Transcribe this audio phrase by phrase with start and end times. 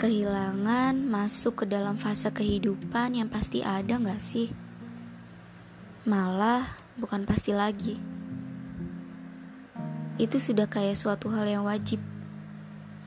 [0.00, 4.48] Kehilangan masuk ke dalam fase kehidupan yang pasti ada gak sih?
[6.08, 6.64] Malah
[6.96, 8.00] bukan pasti lagi.
[10.16, 12.00] Itu sudah kayak suatu hal yang wajib.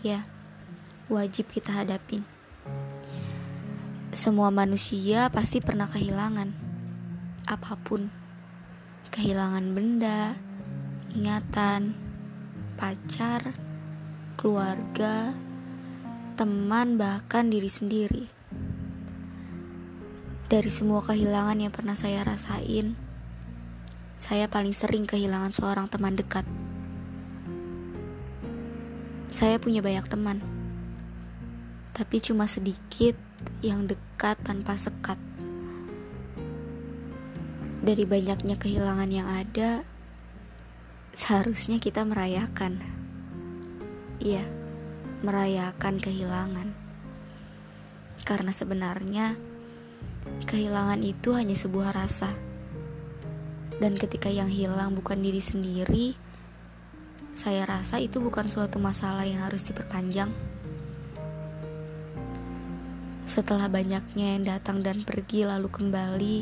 [0.05, 0.29] Ya,
[1.09, 2.21] wajib kita hadapin.
[4.15, 6.53] Semua manusia pasti pernah kehilangan.
[7.49, 8.07] Apa pun.
[9.11, 10.39] Kehilangan benda,
[11.11, 11.95] ingatan,
[12.79, 13.55] pacar,
[14.39, 15.35] keluarga,
[16.35, 18.27] teman, bahkan diri sendiri.
[20.51, 22.99] Dari semua kehilangan yang pernah saya rasain,
[24.19, 26.43] saya paling sering kehilangan seorang teman dekat.
[29.31, 30.43] Saya punya banyak teman,
[31.95, 33.15] tapi cuma sedikit
[33.63, 35.17] yang dekat tanpa sekat.
[37.79, 39.87] Dari banyaknya kehilangan yang ada,
[41.15, 42.83] seharusnya kita merayakan.
[44.19, 44.64] Iya
[45.23, 46.73] merayakan kehilangan.
[48.25, 49.37] Karena sebenarnya
[50.49, 52.33] kehilangan itu hanya sebuah rasa.
[53.75, 56.15] Dan ketika yang hilang bukan diri sendiri,
[57.35, 60.31] saya rasa itu bukan suatu masalah yang harus diperpanjang.
[63.27, 66.37] Setelah banyaknya yang datang dan pergi lalu kembali,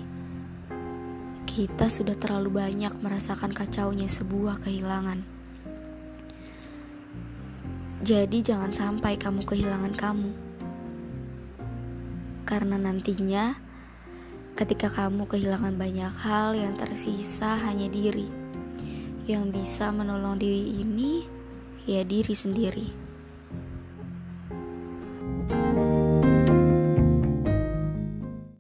[1.49, 5.42] kita sudah terlalu banyak merasakan kacaunya sebuah kehilangan.
[8.03, 10.31] Jadi jangan sampai kamu kehilangan kamu.
[12.43, 13.55] Karena nantinya
[14.59, 18.27] ketika kamu kehilangan banyak hal yang tersisa hanya diri.
[19.23, 21.23] Yang bisa menolong diri ini
[21.87, 23.02] ya diri sendiri.